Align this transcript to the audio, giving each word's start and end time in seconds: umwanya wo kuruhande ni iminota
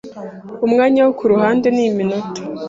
umwanya 0.65 1.01
wo 1.05 1.11
kuruhande 1.19 1.67
ni 1.71 1.83
iminota 1.89 2.41